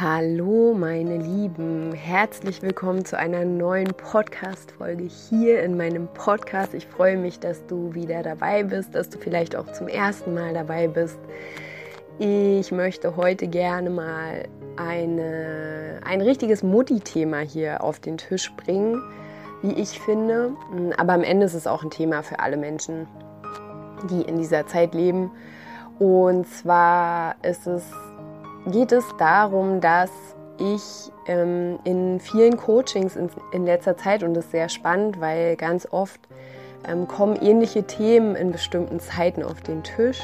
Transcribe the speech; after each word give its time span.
Hallo 0.00 0.74
meine 0.74 1.18
Lieben, 1.18 1.92
herzlich 1.92 2.62
willkommen 2.62 3.04
zu 3.04 3.16
einer 3.16 3.44
neuen 3.44 3.94
Podcast-Folge 3.94 5.04
hier 5.04 5.62
in 5.62 5.76
meinem 5.76 6.08
Podcast. 6.08 6.74
Ich 6.74 6.88
freue 6.88 7.16
mich, 7.16 7.38
dass 7.38 7.64
du 7.68 7.94
wieder 7.94 8.24
dabei 8.24 8.64
bist, 8.64 8.96
dass 8.96 9.08
du 9.08 9.18
vielleicht 9.18 9.54
auch 9.54 9.70
zum 9.70 9.86
ersten 9.86 10.34
Mal 10.34 10.52
dabei 10.52 10.88
bist. 10.88 11.20
Ich 12.18 12.72
möchte 12.72 13.14
heute 13.14 13.46
gerne 13.46 13.88
mal 13.88 14.48
eine, 14.76 16.00
ein 16.04 16.20
richtiges 16.22 16.64
Mutti-Thema 16.64 17.38
hier 17.38 17.84
auf 17.84 18.00
den 18.00 18.18
Tisch 18.18 18.52
bringen, 18.56 19.00
wie 19.62 19.74
ich 19.74 20.00
finde. 20.00 20.56
Aber 20.96 21.12
am 21.12 21.22
Ende 21.22 21.46
ist 21.46 21.54
es 21.54 21.68
auch 21.68 21.84
ein 21.84 21.90
Thema 21.90 22.24
für 22.24 22.40
alle 22.40 22.56
Menschen, 22.56 23.06
die 24.10 24.22
in 24.22 24.38
dieser 24.38 24.66
Zeit 24.66 24.92
leben. 24.92 25.30
Und 26.00 26.48
zwar 26.48 27.36
ist 27.44 27.68
es 27.68 27.84
geht 28.66 28.92
es 28.92 29.04
darum, 29.18 29.80
dass 29.80 30.10
ich 30.58 31.10
ähm, 31.26 31.78
in 31.84 32.20
vielen 32.20 32.56
Coachings 32.56 33.16
in, 33.16 33.30
in, 33.52 33.64
letzter 33.64 33.96
Zeit, 33.96 34.22
und 34.22 34.34
das 34.34 34.46
ist 34.46 34.52
sehr 34.52 34.68
spannend, 34.68 35.20
weil 35.20 35.56
ganz 35.56 35.88
oft 35.90 36.20
ähm, 36.86 37.08
kommen 37.08 37.36
ähnliche 37.36 37.84
Themen 37.84 38.36
in 38.36 38.52
bestimmten 38.52 39.00
Zeiten 39.00 39.42
auf 39.42 39.60
den 39.62 39.82
Tisch. 39.82 40.20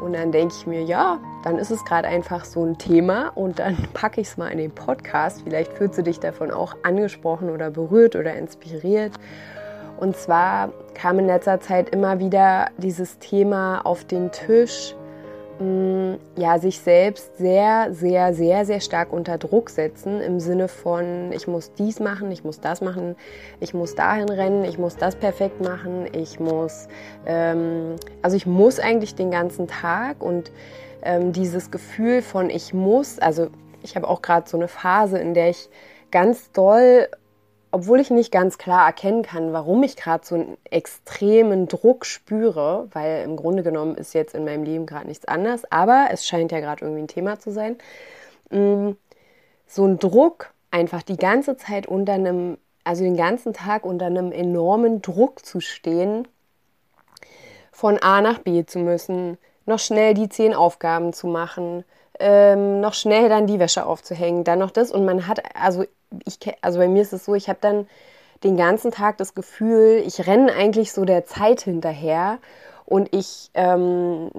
Und 0.00 0.12
dann 0.12 0.30
denke 0.30 0.54
ich 0.56 0.66
mir, 0.66 0.82
ja, 0.82 1.18
dann 1.42 1.58
ist 1.58 1.70
es 1.70 1.84
gerade 1.86 2.06
einfach 2.06 2.44
so 2.44 2.62
ein 2.62 2.76
Thema 2.76 3.28
und 3.34 3.58
dann 3.58 3.76
packe 3.94 4.20
ich 4.20 4.28
es 4.28 4.36
mal 4.36 4.48
in 4.48 4.58
den 4.58 4.70
Podcast. 4.70 5.42
Vielleicht 5.42 5.72
fühlst 5.72 5.98
du 5.98 6.02
dich 6.02 6.20
davon 6.20 6.50
auch 6.50 6.76
angesprochen 6.82 7.50
oder 7.50 7.70
berührt 7.70 8.14
oder 8.14 8.34
inspiriert. 8.34 9.12
Und 9.96 10.16
zwar 10.16 10.70
kam 10.92 11.18
in 11.18 11.26
letzter 11.26 11.60
Zeit 11.60 11.88
immer 11.88 12.18
wieder 12.18 12.68
dieses 12.76 13.18
Thema 13.18 13.80
auf 13.80 14.04
den 14.04 14.30
Tisch, 14.30 14.94
ja, 15.58 16.58
sich 16.58 16.80
selbst 16.80 17.38
sehr, 17.38 17.92
sehr, 17.92 18.34
sehr, 18.34 18.66
sehr 18.66 18.80
stark 18.80 19.12
unter 19.12 19.38
Druck 19.38 19.70
setzen 19.70 20.20
im 20.20 20.38
Sinne 20.38 20.68
von, 20.68 21.32
ich 21.32 21.46
muss 21.46 21.72
dies 21.72 21.98
machen, 21.98 22.30
ich 22.30 22.44
muss 22.44 22.60
das 22.60 22.82
machen, 22.82 23.16
ich 23.60 23.72
muss 23.72 23.94
dahin 23.94 24.28
rennen, 24.28 24.64
ich 24.64 24.76
muss 24.76 24.96
das 24.96 25.16
perfekt 25.16 25.62
machen, 25.62 26.06
ich 26.12 26.38
muss, 26.38 26.88
ähm, 27.24 27.96
also 28.20 28.36
ich 28.36 28.44
muss 28.44 28.78
eigentlich 28.78 29.14
den 29.14 29.30
ganzen 29.30 29.66
Tag 29.66 30.22
und 30.22 30.52
ähm, 31.02 31.32
dieses 31.32 31.70
Gefühl 31.70 32.20
von 32.20 32.50
ich 32.50 32.74
muss, 32.74 33.18
also 33.18 33.48
ich 33.82 33.96
habe 33.96 34.08
auch 34.08 34.20
gerade 34.20 34.48
so 34.48 34.58
eine 34.58 34.68
Phase, 34.68 35.18
in 35.18 35.32
der 35.32 35.50
ich 35.50 35.70
ganz 36.10 36.52
doll 36.52 37.08
obwohl 37.76 38.00
ich 38.00 38.08
nicht 38.08 38.32
ganz 38.32 38.56
klar 38.56 38.86
erkennen 38.86 39.20
kann, 39.20 39.52
warum 39.52 39.82
ich 39.82 39.96
gerade 39.96 40.24
so 40.24 40.34
einen 40.34 40.56
extremen 40.70 41.68
Druck 41.68 42.06
spüre, 42.06 42.88
weil 42.92 43.22
im 43.22 43.36
Grunde 43.36 43.62
genommen 43.62 43.96
ist 43.96 44.14
jetzt 44.14 44.34
in 44.34 44.46
meinem 44.46 44.64
Leben 44.64 44.86
gerade 44.86 45.06
nichts 45.06 45.26
anders, 45.26 45.70
aber 45.70 46.08
es 46.10 46.26
scheint 46.26 46.52
ja 46.52 46.60
gerade 46.60 46.86
irgendwie 46.86 47.02
ein 47.02 47.08
Thema 47.08 47.38
zu 47.38 47.52
sein, 47.52 47.76
mm, 48.48 48.92
so 49.66 49.84
ein 49.84 49.98
Druck 49.98 50.54
einfach 50.70 51.02
die 51.02 51.18
ganze 51.18 51.58
Zeit 51.58 51.86
unter 51.86 52.14
einem, 52.14 52.56
also 52.82 53.04
den 53.04 53.14
ganzen 53.14 53.52
Tag 53.52 53.84
unter 53.84 54.06
einem 54.06 54.32
enormen 54.32 55.02
Druck 55.02 55.44
zu 55.44 55.60
stehen, 55.60 56.26
von 57.72 57.98
A 57.98 58.22
nach 58.22 58.38
B 58.38 58.64
zu 58.64 58.78
müssen, 58.78 59.36
noch 59.66 59.80
schnell 59.80 60.14
die 60.14 60.30
zehn 60.30 60.54
Aufgaben 60.54 61.12
zu 61.12 61.26
machen, 61.26 61.84
ähm, 62.20 62.80
noch 62.80 62.94
schnell 62.94 63.28
dann 63.28 63.46
die 63.46 63.58
Wäsche 63.58 63.84
aufzuhängen, 63.84 64.44
dann 64.44 64.60
noch 64.60 64.70
das. 64.70 64.90
Und 64.90 65.04
man 65.04 65.26
hat, 65.26 65.42
also 65.54 65.84
ich, 66.24 66.38
also 66.62 66.78
bei 66.78 66.88
mir 66.88 67.02
ist 67.02 67.12
es 67.12 67.24
so, 67.24 67.34
ich 67.34 67.48
habe 67.48 67.58
dann 67.60 67.86
den 68.44 68.56
ganzen 68.56 68.90
Tag 68.90 69.16
das 69.18 69.34
Gefühl, 69.34 70.02
ich 70.06 70.26
renne 70.26 70.52
eigentlich 70.52 70.92
so 70.92 71.04
der 71.04 71.24
Zeit 71.24 71.62
hinterher 71.62 72.38
und 72.84 73.12
ich, 73.12 73.50
ähm, 73.54 74.30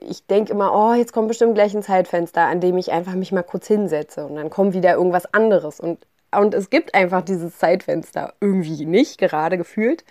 ich 0.00 0.26
denke 0.26 0.52
immer, 0.52 0.74
oh, 0.74 0.94
jetzt 0.94 1.12
kommt 1.12 1.28
bestimmt 1.28 1.54
gleich 1.54 1.74
ein 1.74 1.82
Zeitfenster, 1.82 2.42
an 2.42 2.60
dem 2.60 2.76
ich 2.76 2.90
einfach 2.90 3.14
mich 3.14 3.30
mal 3.30 3.44
kurz 3.44 3.68
hinsetze 3.68 4.26
und 4.26 4.36
dann 4.36 4.50
kommt 4.50 4.74
wieder 4.74 4.94
irgendwas 4.94 5.32
anderes. 5.32 5.78
Und, 5.78 6.04
und 6.32 6.54
es 6.54 6.70
gibt 6.70 6.94
einfach 6.94 7.22
dieses 7.22 7.56
Zeitfenster 7.58 8.34
irgendwie 8.40 8.84
nicht, 8.84 9.18
gerade 9.18 9.56
gefühlt, 9.56 10.04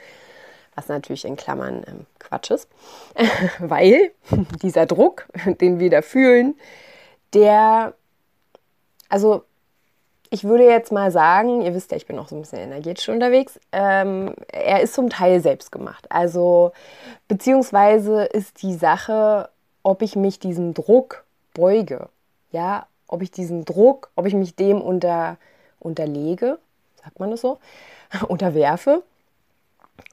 was 0.76 0.88
natürlich 0.88 1.26
in 1.26 1.36
Klammern 1.36 1.84
ähm, 1.88 2.06
Quatsch 2.20 2.52
ist, 2.52 2.70
weil 3.60 4.12
dieser 4.62 4.86
Druck, 4.86 5.28
den 5.60 5.80
wir 5.80 5.90
da 5.90 6.02
fühlen, 6.02 6.56
der, 7.34 7.94
also 9.10 9.44
ich 10.30 10.44
würde 10.44 10.66
jetzt 10.66 10.92
mal 10.92 11.12
sagen, 11.12 11.62
ihr 11.62 11.74
wisst 11.74 11.92
ja, 11.92 11.98
ich 11.98 12.06
bin 12.06 12.20
auch 12.20 12.28
so 12.28 12.36
ein 12.36 12.42
bisschen 12.42 12.60
energetisch 12.60 13.10
unterwegs, 13.10 13.60
ähm, 13.72 14.34
er 14.52 14.82
ist 14.82 14.94
zum 14.94 15.10
Teil 15.10 15.42
selbst 15.42 15.72
gemacht. 15.72 16.06
Also, 16.10 16.72
beziehungsweise 17.28 18.24
ist 18.24 18.62
die 18.62 18.74
Sache, 18.74 19.50
ob 19.84 20.02
ich 20.02 20.16
mich 20.16 20.40
diesem 20.40 20.74
Druck 20.74 21.26
beuge. 21.54 22.10
Ja, 22.52 22.88
ob 23.08 23.22
ich 23.22 23.32
diesen 23.32 23.66
Druck, 23.66 24.10
ob 24.16 24.26
ich 24.26 24.34
mich 24.34 24.56
dem 24.56 24.82
unter, 24.82 25.38
unterlege, 25.80 26.60
sagt 27.04 27.20
man 27.20 27.32
das 27.32 27.42
so, 27.42 27.60
unterwerfe. 28.28 29.04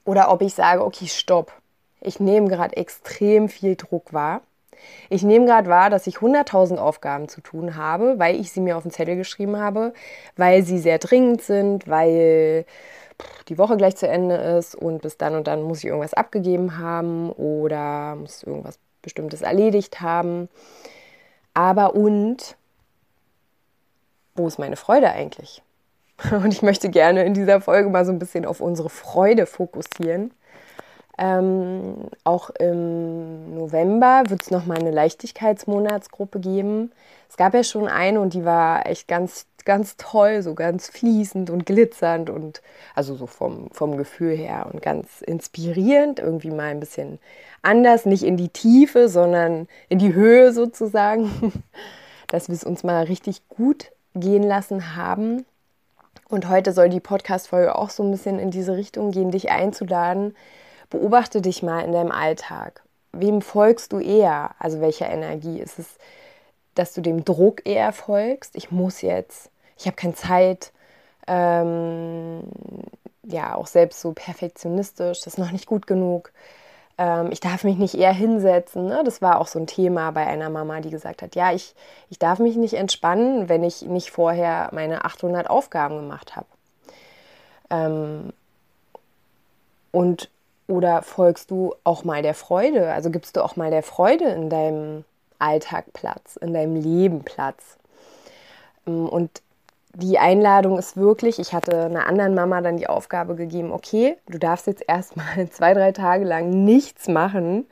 Oder 0.03 0.31
ob 0.31 0.41
ich 0.41 0.53
sage, 0.53 0.83
okay, 0.83 1.07
stopp. 1.07 1.51
Ich 2.01 2.19
nehme 2.19 2.47
gerade 2.47 2.77
extrem 2.77 3.49
viel 3.49 3.75
Druck 3.75 4.13
wahr 4.13 4.41
ich 5.09 5.23
nehme 5.23 5.45
gerade 5.45 5.69
wahr, 5.69 5.89
dass 5.89 6.07
ich 6.07 6.17
100.000 6.17 6.77
Aufgaben 6.77 7.27
zu 7.27 7.41
tun 7.41 7.75
habe, 7.75 8.17
weil 8.17 8.39
ich 8.39 8.51
sie 8.51 8.61
mir 8.61 8.77
auf 8.77 8.83
den 8.83 8.91
Zettel 8.91 9.15
geschrieben 9.15 9.57
habe, 9.57 9.93
weil 10.35 10.63
sie 10.63 10.79
sehr 10.79 10.99
dringend 10.99 11.41
sind, 11.41 11.87
weil 11.87 12.65
die 13.47 13.57
Woche 13.57 13.77
gleich 13.77 13.95
zu 13.95 14.07
Ende 14.07 14.35
ist 14.35 14.75
und 14.75 15.01
bis 15.01 15.17
dann 15.17 15.35
und 15.35 15.47
dann 15.47 15.63
muss 15.63 15.79
ich 15.79 15.85
irgendwas 15.85 16.13
abgegeben 16.13 16.77
haben 16.77 17.31
oder 17.31 18.15
muss 18.15 18.43
irgendwas 18.43 18.79
Bestimmtes 19.01 19.41
erledigt 19.41 20.01
haben. 20.01 20.49
Aber 21.53 21.95
und, 21.95 22.57
wo 24.35 24.47
ist 24.47 24.59
meine 24.59 24.75
Freude 24.75 25.11
eigentlich? 25.11 25.61
Und 26.31 26.53
ich 26.53 26.61
möchte 26.61 26.89
gerne 26.89 27.23
in 27.25 27.33
dieser 27.33 27.59
Folge 27.59 27.89
mal 27.89 28.05
so 28.05 28.11
ein 28.11 28.19
bisschen 28.19 28.45
auf 28.45 28.61
unsere 28.61 28.89
Freude 28.89 29.45
fokussieren. 29.45 30.31
Ähm, 31.17 32.07
auch 32.23 32.49
im 32.49 33.55
November 33.55 34.23
wird 34.27 34.43
es 34.43 34.51
nochmal 34.51 34.79
eine 34.79 34.91
Leichtigkeitsmonatsgruppe 34.91 36.39
geben. 36.39 36.91
Es 37.29 37.37
gab 37.37 37.53
ja 37.53 37.63
schon 37.63 37.87
eine 37.87 38.19
und 38.19 38.33
die 38.33 38.43
war 38.43 38.85
echt 38.85 39.07
ganz, 39.07 39.45
ganz 39.63 39.95
toll, 39.97 40.41
so 40.41 40.53
ganz 40.55 40.89
fließend 40.89 41.49
und 41.49 41.65
glitzernd 41.65 42.29
und 42.29 42.61
also 42.95 43.15
so 43.15 43.27
vom, 43.27 43.69
vom 43.71 43.97
Gefühl 43.97 44.35
her 44.35 44.67
und 44.71 44.81
ganz 44.81 45.21
inspirierend, 45.21 46.19
irgendwie 46.19 46.51
mal 46.51 46.69
ein 46.69 46.79
bisschen 46.81 47.19
anders, 47.61 48.05
nicht 48.05 48.23
in 48.23 48.37
die 48.37 48.49
Tiefe, 48.49 49.07
sondern 49.07 49.67
in 49.89 49.99
die 49.99 50.13
Höhe 50.13 50.51
sozusagen, 50.51 51.63
dass 52.27 52.49
wir 52.49 52.55
es 52.55 52.63
uns 52.63 52.83
mal 52.83 53.05
richtig 53.05 53.47
gut 53.47 53.91
gehen 54.13 54.43
lassen 54.43 54.95
haben. 54.95 55.45
Und 56.27 56.49
heute 56.49 56.73
soll 56.73 56.89
die 56.89 56.99
Podcast-Folge 56.99 57.75
auch 57.75 57.89
so 57.89 58.03
ein 58.03 58.11
bisschen 58.11 58.39
in 58.39 58.51
diese 58.51 58.75
Richtung 58.75 59.11
gehen, 59.11 59.31
dich 59.31 59.51
einzuladen, 59.51 60.35
Beobachte 60.95 61.41
dich 61.41 61.61
mal 61.61 61.81
in 61.81 61.91
deinem 61.91 62.11
Alltag. 62.11 62.81
Wem 63.11 63.41
folgst 63.41 63.91
du 63.91 63.99
eher? 63.99 64.51
Also 64.59 64.79
welcher 64.79 65.09
Energie? 65.09 65.59
Ist 65.59 65.77
es, 65.77 65.97
dass 66.73 66.93
du 66.93 67.01
dem 67.01 67.25
Druck 67.25 67.65
eher 67.65 67.91
folgst? 67.91 68.55
Ich 68.55 68.71
muss 68.71 69.01
jetzt, 69.01 69.49
ich 69.77 69.87
habe 69.87 69.97
keine 69.97 70.15
Zeit. 70.15 70.71
Ähm, 71.27 72.43
ja, 73.23 73.55
auch 73.55 73.67
selbst 73.67 73.99
so 73.99 74.13
perfektionistisch, 74.13 75.19
das 75.19 75.33
ist 75.33 75.37
noch 75.37 75.51
nicht 75.51 75.65
gut 75.65 75.85
genug. 75.85 76.31
Ähm, 76.97 77.29
ich 77.29 77.41
darf 77.41 77.65
mich 77.65 77.77
nicht 77.77 77.95
eher 77.95 78.13
hinsetzen. 78.13 78.85
Ne? 78.85 79.01
Das 79.03 79.21
war 79.21 79.41
auch 79.41 79.47
so 79.47 79.59
ein 79.59 79.67
Thema 79.67 80.11
bei 80.11 80.25
einer 80.25 80.49
Mama, 80.49 80.79
die 80.79 80.91
gesagt 80.91 81.21
hat, 81.21 81.35
ja, 81.35 81.51
ich, 81.51 81.75
ich 82.09 82.19
darf 82.19 82.39
mich 82.39 82.55
nicht 82.55 82.75
entspannen, 82.75 83.49
wenn 83.49 83.65
ich 83.65 83.81
nicht 83.81 84.11
vorher 84.11 84.69
meine 84.71 85.03
800 85.03 85.49
Aufgaben 85.49 85.97
gemacht 85.97 86.37
habe. 86.37 86.47
Ähm, 87.69 88.31
und 89.91 90.29
oder 90.67 91.01
folgst 91.01 91.51
du 91.51 91.73
auch 91.83 92.03
mal 92.03 92.21
der 92.21 92.33
Freude? 92.33 92.91
Also 92.91 93.09
gibst 93.09 93.37
du 93.37 93.43
auch 93.43 93.55
mal 93.55 93.71
der 93.71 93.83
Freude 93.83 94.25
in 94.25 94.49
deinem 94.49 95.05
Alltag 95.39 95.93
Platz, 95.93 96.37
in 96.37 96.53
deinem 96.53 96.75
Leben 96.75 97.23
Platz? 97.23 97.77
Mm, 98.85 99.05
und 99.05 99.41
die 99.93 100.19
Einladung 100.19 100.77
ist 100.77 100.97
wirklich, 100.97 101.39
ich 101.39 101.53
hatte 101.53 101.85
einer 101.85 102.07
anderen 102.07 102.35
Mama 102.35 102.61
dann 102.61 102.77
die 102.77 102.87
Aufgabe 102.87 103.35
gegeben, 103.35 103.71
okay, 103.71 104.17
du 104.27 104.37
darfst 104.37 104.67
jetzt 104.67 104.83
erstmal 104.87 105.49
zwei, 105.51 105.73
drei 105.73 105.91
Tage 105.91 106.25
lang 106.25 106.49
nichts 106.49 107.07
machen, 107.07 107.65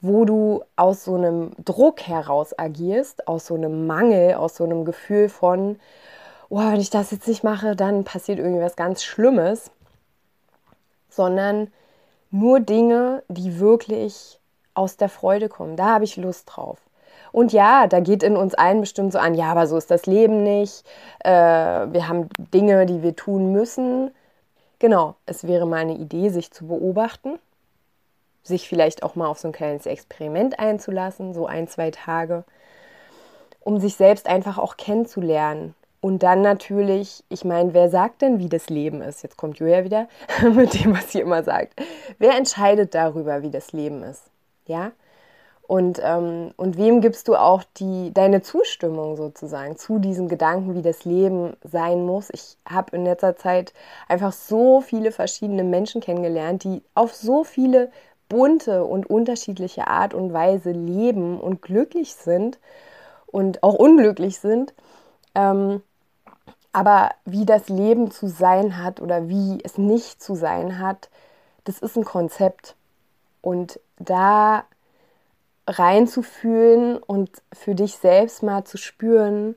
wo 0.00 0.24
du 0.24 0.64
aus 0.74 1.04
so 1.04 1.14
einem 1.14 1.52
Druck 1.64 2.02
heraus 2.02 2.58
agierst, 2.58 3.28
aus 3.28 3.46
so 3.46 3.54
einem 3.54 3.86
Mangel, 3.86 4.34
aus 4.34 4.56
so 4.56 4.64
einem 4.64 4.84
Gefühl 4.84 5.28
von, 5.28 5.78
oh, 6.48 6.58
wenn 6.58 6.80
ich 6.80 6.90
das 6.90 7.12
jetzt 7.12 7.28
nicht 7.28 7.44
mache, 7.44 7.76
dann 7.76 8.04
passiert 8.04 8.38
irgendwas 8.38 8.74
ganz 8.74 9.04
Schlimmes 9.04 9.70
sondern 11.12 11.68
nur 12.32 12.60
Dinge, 12.60 13.22
die 13.28 13.60
wirklich 13.60 14.40
aus 14.74 14.96
der 14.96 15.08
Freude 15.08 15.48
kommen. 15.48 15.76
Da 15.76 15.90
habe 15.90 16.04
ich 16.04 16.16
Lust 16.16 16.50
drauf. 16.52 16.78
Und 17.30 17.52
ja, 17.52 17.86
da 17.86 18.00
geht 18.00 18.22
in 18.22 18.36
uns 18.36 18.54
allen 18.54 18.80
bestimmt 18.80 19.12
so 19.12 19.18
an, 19.18 19.34
ja, 19.34 19.50
aber 19.50 19.66
so 19.66 19.76
ist 19.76 19.90
das 19.90 20.06
Leben 20.06 20.42
nicht. 20.42 20.84
Äh, 21.20 21.30
wir 21.30 22.08
haben 22.08 22.28
Dinge, 22.52 22.84
die 22.86 23.02
wir 23.02 23.16
tun 23.16 23.52
müssen. 23.52 24.10
Genau, 24.78 25.14
es 25.26 25.46
wäre 25.46 25.66
mal 25.66 25.76
eine 25.76 25.94
Idee, 25.94 26.28
sich 26.28 26.50
zu 26.50 26.66
beobachten, 26.66 27.38
sich 28.42 28.68
vielleicht 28.68 29.02
auch 29.02 29.14
mal 29.14 29.28
auf 29.28 29.38
so 29.38 29.48
ein 29.48 29.52
kleines 29.52 29.86
Experiment 29.86 30.58
einzulassen, 30.58 31.32
so 31.32 31.46
ein, 31.46 31.68
zwei 31.68 31.90
Tage, 31.90 32.44
um 33.60 33.78
sich 33.78 33.94
selbst 33.94 34.26
einfach 34.26 34.58
auch 34.58 34.76
kennenzulernen. 34.76 35.74
Und 36.02 36.24
dann 36.24 36.42
natürlich, 36.42 37.22
ich 37.28 37.44
meine, 37.44 37.74
wer 37.74 37.88
sagt 37.88 38.22
denn, 38.22 38.40
wie 38.40 38.48
das 38.48 38.68
Leben 38.68 39.02
ist? 39.02 39.22
Jetzt 39.22 39.36
kommt 39.36 39.60
Julia 39.60 39.84
wieder 39.84 40.08
mit 40.52 40.74
dem, 40.74 40.96
was 40.96 41.12
sie 41.12 41.20
immer 41.20 41.44
sagt. 41.44 41.80
Wer 42.18 42.36
entscheidet 42.36 42.96
darüber, 42.96 43.42
wie 43.42 43.50
das 43.50 43.72
Leben 43.72 44.02
ist? 44.02 44.24
Ja? 44.66 44.90
Und, 45.68 46.00
ähm, 46.02 46.50
und 46.56 46.76
wem 46.76 47.02
gibst 47.02 47.28
du 47.28 47.36
auch 47.36 47.62
die, 47.76 48.12
deine 48.12 48.42
Zustimmung 48.42 49.16
sozusagen 49.16 49.76
zu 49.76 50.00
diesen 50.00 50.26
Gedanken, 50.26 50.74
wie 50.74 50.82
das 50.82 51.04
Leben 51.04 51.56
sein 51.62 52.04
muss? 52.04 52.30
Ich 52.30 52.56
habe 52.68 52.96
in 52.96 53.04
letzter 53.04 53.36
Zeit 53.36 53.72
einfach 54.08 54.32
so 54.32 54.80
viele 54.80 55.12
verschiedene 55.12 55.62
Menschen 55.62 56.00
kennengelernt, 56.00 56.64
die 56.64 56.82
auf 56.96 57.14
so 57.14 57.44
viele 57.44 57.92
bunte 58.28 58.84
und 58.84 59.08
unterschiedliche 59.08 59.86
Art 59.86 60.14
und 60.14 60.32
Weise 60.32 60.72
leben 60.72 61.40
und 61.40 61.62
glücklich 61.62 62.16
sind 62.16 62.58
und 63.26 63.62
auch 63.62 63.74
unglücklich 63.74 64.40
sind. 64.40 64.74
Ähm, 65.36 65.80
aber 66.72 67.10
wie 67.24 67.44
das 67.44 67.68
Leben 67.68 68.10
zu 68.10 68.28
sein 68.28 68.78
hat 68.78 69.00
oder 69.00 69.28
wie 69.28 69.60
es 69.62 69.78
nicht 69.78 70.22
zu 70.22 70.34
sein 70.34 70.78
hat, 70.78 71.10
das 71.64 71.78
ist 71.78 71.96
ein 71.96 72.04
Konzept. 72.04 72.76
Und 73.40 73.78
da 73.98 74.64
reinzufühlen 75.66 76.96
und 76.96 77.30
für 77.52 77.74
dich 77.74 77.96
selbst 77.96 78.42
mal 78.42 78.64
zu 78.64 78.78
spüren, 78.78 79.54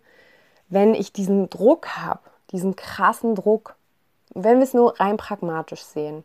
wenn 0.69 0.93
ich 0.93 1.13
diesen 1.13 1.49
Druck 1.49 1.89
habe, 1.97 2.21
diesen 2.51 2.75
krassen 2.75 3.35
Druck, 3.35 3.75
wenn 4.33 4.57
wir 4.57 4.63
es 4.63 4.73
nur 4.73 4.99
rein 4.99 5.17
pragmatisch 5.17 5.81
sehen, 5.81 6.23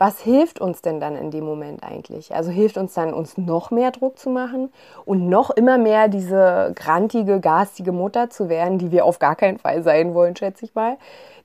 was 0.00 0.18
hilft 0.18 0.62
uns 0.62 0.80
denn 0.80 0.98
dann 0.98 1.14
in 1.14 1.30
dem 1.30 1.44
Moment 1.44 1.84
eigentlich? 1.84 2.34
Also 2.34 2.50
hilft 2.50 2.78
uns 2.78 2.94
dann, 2.94 3.12
uns 3.12 3.36
noch 3.36 3.70
mehr 3.70 3.90
Druck 3.90 4.18
zu 4.18 4.30
machen 4.30 4.72
und 5.04 5.28
noch 5.28 5.50
immer 5.50 5.76
mehr 5.76 6.08
diese 6.08 6.72
grantige, 6.74 7.38
garstige 7.38 7.92
Mutter 7.92 8.30
zu 8.30 8.48
werden, 8.48 8.78
die 8.78 8.92
wir 8.92 9.04
auf 9.04 9.18
gar 9.18 9.36
keinen 9.36 9.58
Fall 9.58 9.82
sein 9.82 10.14
wollen, 10.14 10.34
schätze 10.34 10.64
ich 10.64 10.74
mal, 10.74 10.96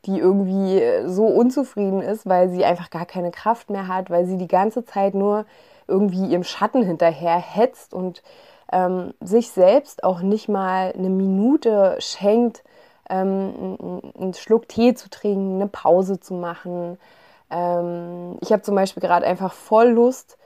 die 0.06 0.20
irgendwie 0.20 0.82
so 1.06 1.26
unzufrieden 1.26 2.02
ist, 2.02 2.30
weil 2.30 2.48
sie 2.48 2.64
einfach 2.64 2.90
gar 2.90 3.06
keine 3.06 3.32
Kraft 3.32 3.70
mehr 3.70 3.90
hat, 3.90 4.10
weil 4.10 4.26
sie 4.26 4.38
die 4.38 4.48
ganze 4.48 4.86
Zeit 4.86 5.16
nur 5.16 5.46
irgendwie 5.86 6.26
ihrem 6.26 6.46
Schatten 6.46 6.82
hinterher 6.82 7.38
hetzt 7.38 7.94
und 7.94 8.24
ähm, 8.72 9.14
sich 9.20 9.52
selbst 9.52 10.06
auch 10.06 10.22
nicht 10.22 10.48
mal 10.48 10.94
eine 10.98 11.10
Minute 11.10 11.98
schenkt, 12.00 12.64
ähm, 13.10 13.78
einen 14.18 14.34
Schluck 14.34 14.70
Tee 14.70 14.94
zu 14.94 15.10
trinken, 15.10 15.56
eine 15.56 15.68
Pause 15.68 16.22
zu 16.22 16.36
machen. 16.36 16.98
Ähm, 17.50 18.38
ich 18.42 18.52
habe 18.52 18.62
zum 18.62 18.76
Beispiel 18.76 19.02
gerade 19.02 19.26
einfach 19.26 19.54
voll 19.54 19.90
Lust, 19.90 20.38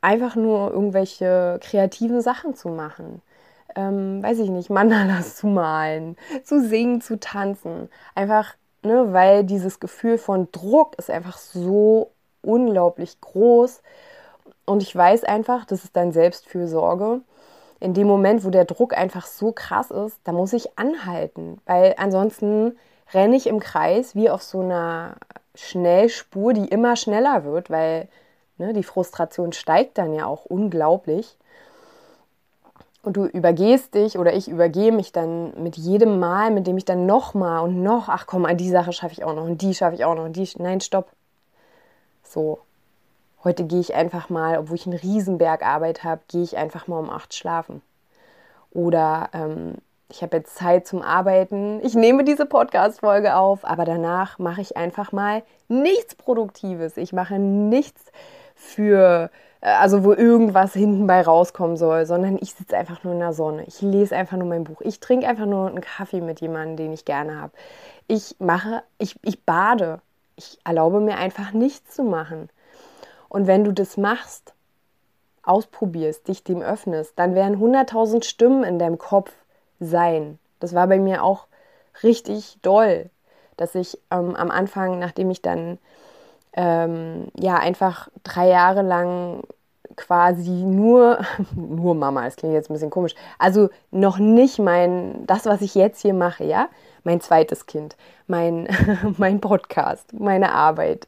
einfach 0.00 0.36
nur 0.36 0.72
irgendwelche 0.72 1.58
kreativen 1.62 2.20
Sachen 2.20 2.54
zu 2.54 2.68
machen. 2.68 3.22
Ähm, 3.76 4.22
weiß 4.22 4.38
ich 4.40 4.50
nicht, 4.50 4.70
Mandalas 4.70 5.36
zu 5.36 5.46
malen, 5.46 6.16
zu 6.44 6.60
singen, 6.60 7.00
zu 7.00 7.18
tanzen. 7.18 7.88
Einfach, 8.14 8.54
ne, 8.82 9.12
weil 9.12 9.44
dieses 9.44 9.80
Gefühl 9.80 10.18
von 10.18 10.48
Druck 10.52 10.96
ist 10.98 11.10
einfach 11.10 11.38
so 11.38 12.10
unglaublich 12.42 13.20
groß, 13.20 13.82
und 14.64 14.82
ich 14.82 14.94
weiß 14.94 15.24
einfach, 15.24 15.64
das 15.64 15.84
ist 15.84 15.96
dann 15.96 16.12
Selbstfürsorge. 16.12 17.20
In 17.80 17.94
dem 17.94 18.06
Moment, 18.06 18.44
wo 18.44 18.50
der 18.50 18.64
Druck 18.64 18.96
einfach 18.96 19.26
so 19.26 19.52
krass 19.52 19.90
ist, 19.90 20.20
da 20.24 20.32
muss 20.32 20.52
ich 20.52 20.78
anhalten, 20.78 21.60
weil 21.66 21.94
ansonsten 21.98 22.78
renne 23.12 23.36
ich 23.36 23.48
im 23.48 23.58
Kreis 23.58 24.14
wie 24.14 24.30
auf 24.30 24.42
so 24.42 24.60
einer 24.60 25.16
Schnellspur, 25.54 26.52
die 26.52 26.68
immer 26.68 26.96
schneller 26.96 27.44
wird, 27.44 27.70
weil 27.70 28.08
ne, 28.58 28.72
die 28.72 28.82
Frustration 28.82 29.52
steigt 29.52 29.98
dann 29.98 30.14
ja 30.14 30.26
auch 30.26 30.44
unglaublich. 30.44 31.36
Und 33.02 33.16
du 33.16 33.26
übergehst 33.26 33.94
dich 33.94 34.16
oder 34.16 34.32
ich 34.32 34.48
übergehe 34.48 34.92
mich 34.92 35.10
dann 35.10 35.60
mit 35.60 35.76
jedem 35.76 36.20
Mal, 36.20 36.52
mit 36.52 36.68
dem 36.68 36.78
ich 36.78 36.84
dann 36.84 37.04
nochmal 37.04 37.64
und 37.64 37.82
noch, 37.82 38.08
ach 38.08 38.26
komm, 38.26 38.46
die 38.56 38.70
Sache 38.70 38.92
schaffe 38.92 39.14
ich 39.14 39.24
auch 39.24 39.34
noch 39.34 39.42
und 39.44 39.60
die 39.60 39.74
schaffe 39.74 39.96
ich 39.96 40.04
auch 40.04 40.14
noch 40.14 40.24
und 40.24 40.36
die, 40.36 40.48
nein, 40.58 40.80
stopp. 40.80 41.10
So, 42.22 42.60
heute 43.42 43.64
gehe 43.64 43.80
ich 43.80 43.94
einfach 43.94 44.30
mal, 44.30 44.56
obwohl 44.56 44.76
ich 44.76 44.86
einen 44.86 44.98
Riesenberg 44.98 45.62
Arbeit 45.66 46.04
habe, 46.04 46.22
gehe 46.28 46.44
ich 46.44 46.56
einfach 46.56 46.86
mal 46.86 46.98
um 46.98 47.10
acht 47.10 47.34
schlafen. 47.34 47.82
Oder 48.70 49.30
ähm, 49.32 49.74
ich 50.12 50.22
habe 50.22 50.36
jetzt 50.36 50.56
Zeit 50.56 50.86
zum 50.86 51.00
Arbeiten, 51.00 51.80
ich 51.82 51.94
nehme 51.94 52.22
diese 52.22 52.44
Podcast-Folge 52.44 53.34
auf, 53.34 53.64
aber 53.64 53.86
danach 53.86 54.38
mache 54.38 54.60
ich 54.60 54.76
einfach 54.76 55.10
mal 55.10 55.42
nichts 55.68 56.14
Produktives. 56.14 56.98
Ich 56.98 57.14
mache 57.14 57.38
nichts 57.38 58.12
für, 58.54 59.30
äh, 59.62 59.70
also 59.70 60.04
wo 60.04 60.12
irgendwas 60.12 60.74
hinten 60.74 61.06
bei 61.06 61.22
rauskommen 61.22 61.78
soll, 61.78 62.04
sondern 62.04 62.36
ich 62.42 62.52
sitze 62.52 62.76
einfach 62.76 63.02
nur 63.04 63.14
in 63.14 63.20
der 63.20 63.32
Sonne. 63.32 63.64
Ich 63.64 63.80
lese 63.80 64.14
einfach 64.14 64.36
nur 64.36 64.46
mein 64.46 64.64
Buch. 64.64 64.82
Ich 64.82 65.00
trinke 65.00 65.26
einfach 65.26 65.46
nur 65.46 65.68
einen 65.68 65.80
Kaffee 65.80 66.20
mit 66.20 66.42
jemandem, 66.42 66.76
den 66.76 66.92
ich 66.92 67.06
gerne 67.06 67.40
habe. 67.40 67.52
Ich 68.06 68.36
mache, 68.38 68.82
ich, 68.98 69.18
ich 69.22 69.42
bade. 69.44 70.02
Ich 70.36 70.58
erlaube 70.62 71.00
mir 71.00 71.16
einfach 71.16 71.52
nichts 71.52 71.94
zu 71.94 72.04
machen. 72.04 72.50
Und 73.30 73.46
wenn 73.46 73.64
du 73.64 73.72
das 73.72 73.96
machst, 73.96 74.52
ausprobierst, 75.42 76.28
dich 76.28 76.44
dem 76.44 76.60
öffnest, 76.60 77.18
dann 77.18 77.34
werden 77.34 77.58
100.000 77.58 78.24
Stimmen 78.24 78.62
in 78.62 78.78
deinem 78.78 78.98
Kopf 78.98 79.32
sein. 79.82 80.38
Das 80.60 80.74
war 80.74 80.86
bei 80.86 80.98
mir 80.98 81.22
auch 81.24 81.46
richtig 82.02 82.58
doll, 82.62 83.10
dass 83.56 83.74
ich 83.74 83.98
ähm, 84.10 84.34
am 84.36 84.50
Anfang, 84.50 84.98
nachdem 84.98 85.30
ich 85.30 85.42
dann 85.42 85.78
ähm, 86.54 87.28
ja 87.38 87.56
einfach 87.56 88.08
drei 88.22 88.48
Jahre 88.48 88.82
lang 88.82 89.42
quasi 89.96 90.50
nur, 90.50 91.20
nur 91.54 91.94
Mama, 91.94 92.24
das 92.24 92.36
klingt 92.36 92.54
jetzt 92.54 92.70
ein 92.70 92.74
bisschen 92.74 92.90
komisch, 92.90 93.14
also 93.38 93.70
noch 93.90 94.18
nicht 94.18 94.58
mein, 94.58 95.26
das, 95.26 95.46
was 95.46 95.60
ich 95.60 95.74
jetzt 95.74 96.00
hier 96.00 96.14
mache, 96.14 96.44
ja, 96.44 96.68
mein 97.04 97.20
zweites 97.20 97.66
Kind, 97.66 97.96
mein, 98.26 98.68
mein 99.18 99.40
Podcast, 99.40 100.12
meine 100.12 100.52
Arbeit, 100.52 101.06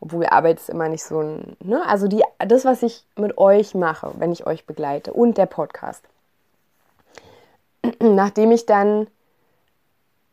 obwohl 0.00 0.26
Arbeit 0.26 0.58
ist 0.58 0.70
immer 0.70 0.88
nicht 0.88 1.04
so 1.04 1.20
ein, 1.20 1.56
ne? 1.62 1.86
Also 1.86 2.08
die, 2.08 2.22
das, 2.38 2.64
was 2.64 2.82
ich 2.82 3.04
mit 3.16 3.36
euch 3.38 3.74
mache, 3.74 4.12
wenn 4.16 4.32
ich 4.32 4.46
euch 4.46 4.66
begleite 4.66 5.12
und 5.12 5.36
der 5.36 5.46
Podcast. 5.46 6.04
Nachdem 8.00 8.52
ich 8.52 8.66
dann 8.66 9.06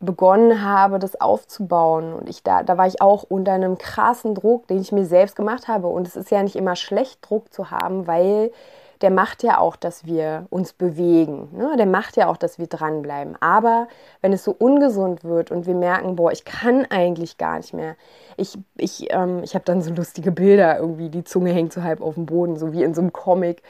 begonnen 0.00 0.62
habe, 0.62 0.98
das 0.98 1.20
aufzubauen 1.20 2.14
und 2.14 2.28
ich 2.28 2.42
da, 2.42 2.62
da 2.62 2.78
war 2.78 2.86
ich 2.86 3.02
auch 3.02 3.24
unter 3.24 3.52
einem 3.52 3.78
krassen 3.78 4.34
Druck, 4.34 4.68
den 4.68 4.80
ich 4.80 4.92
mir 4.92 5.04
selbst 5.04 5.34
gemacht 5.34 5.66
habe. 5.66 5.88
Und 5.88 6.06
es 6.06 6.14
ist 6.14 6.30
ja 6.30 6.42
nicht 6.42 6.56
immer 6.56 6.76
schlecht, 6.76 7.18
Druck 7.22 7.52
zu 7.52 7.70
haben, 7.70 8.06
weil 8.06 8.52
der 9.00 9.10
macht 9.10 9.42
ja 9.42 9.58
auch, 9.58 9.76
dass 9.76 10.06
wir 10.06 10.46
uns 10.50 10.72
bewegen. 10.72 11.48
Ne? 11.52 11.74
Der 11.76 11.86
macht 11.86 12.16
ja 12.16 12.28
auch, 12.28 12.36
dass 12.36 12.58
wir 12.58 12.66
dranbleiben. 12.66 13.36
Aber 13.40 13.88
wenn 14.20 14.32
es 14.32 14.44
so 14.44 14.54
ungesund 14.56 15.24
wird 15.24 15.50
und 15.50 15.66
wir 15.66 15.74
merken, 15.74 16.16
boah, 16.16 16.32
ich 16.32 16.44
kann 16.44 16.84
eigentlich 16.90 17.38
gar 17.38 17.58
nicht 17.58 17.74
mehr. 17.74 17.96
Ich, 18.36 18.58
ich, 18.76 19.12
ähm, 19.12 19.42
ich 19.44 19.54
habe 19.54 19.64
dann 19.64 19.82
so 19.82 19.92
lustige 19.92 20.32
Bilder, 20.32 20.78
irgendwie 20.78 21.10
die 21.10 21.24
Zunge 21.24 21.52
hängt 21.52 21.72
so 21.72 21.82
halb 21.82 22.00
auf 22.00 22.14
dem 22.14 22.26
Boden, 22.26 22.56
so 22.56 22.72
wie 22.72 22.82
in 22.82 22.94
so 22.94 23.00
einem 23.00 23.12
Comic. 23.12 23.62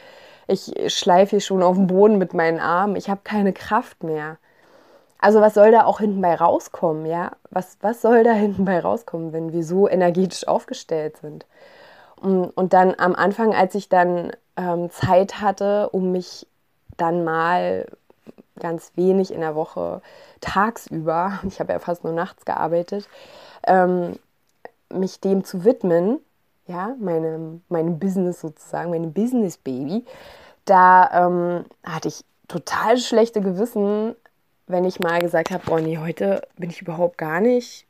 Ich 0.48 0.72
schleife 0.92 1.30
hier 1.30 1.40
schon 1.40 1.62
auf 1.62 1.76
dem 1.76 1.86
Boden 1.86 2.18
mit 2.18 2.34
meinen 2.34 2.58
Armen. 2.58 2.96
Ich 2.96 3.08
habe 3.08 3.20
keine 3.22 3.52
Kraft 3.52 4.02
mehr. 4.02 4.38
Also 5.20 5.40
was 5.40 5.54
soll 5.54 5.70
da 5.72 5.84
auch 5.84 6.00
hinten 6.00 6.20
bei 6.20 6.34
rauskommen, 6.34 7.06
ja? 7.06 7.32
Was, 7.50 7.76
was 7.80 8.00
soll 8.02 8.24
da 8.24 8.32
hinten 8.32 8.64
bei 8.64 8.80
rauskommen, 8.80 9.32
wenn 9.32 9.52
wir 9.52 9.64
so 9.64 9.88
energetisch 9.88 10.48
aufgestellt 10.48 11.18
sind? 11.18 11.46
Und, 12.16 12.50
und 12.50 12.72
dann 12.72 12.94
am 12.98 13.14
Anfang, 13.14 13.54
als 13.54 13.74
ich 13.74 13.88
dann 13.88 14.32
ähm, 14.56 14.90
Zeit 14.90 15.40
hatte, 15.40 15.90
um 15.90 16.12
mich 16.12 16.46
dann 16.96 17.24
mal 17.24 17.86
ganz 18.58 18.92
wenig 18.96 19.32
in 19.32 19.40
der 19.40 19.54
Woche 19.54 20.02
tagsüber, 20.40 21.40
ich 21.48 21.60
habe 21.60 21.72
ja 21.72 21.78
fast 21.78 22.04
nur 22.04 22.12
nachts 22.12 22.44
gearbeitet, 22.44 23.08
ähm, 23.66 24.18
mich 24.90 25.20
dem 25.20 25.44
zu 25.44 25.64
widmen, 25.64 26.20
ja, 26.68 26.94
meinem, 27.00 27.62
meinem 27.68 27.98
Business 27.98 28.40
sozusagen, 28.40 28.90
meinem 28.90 29.12
Business 29.12 29.56
Baby, 29.56 30.04
da 30.64 31.26
ähm, 31.26 31.64
hatte 31.82 32.08
ich 32.08 32.24
total 32.46 32.98
schlechte 32.98 33.40
Gewissen, 33.40 34.14
wenn 34.66 34.84
ich 34.84 35.00
mal 35.00 35.20
gesagt 35.20 35.50
habe, 35.50 35.82
nee, 35.82 35.98
heute 35.98 36.46
bin 36.56 36.70
ich 36.70 36.82
überhaupt 36.82 37.18
gar 37.18 37.40
nicht 37.40 37.86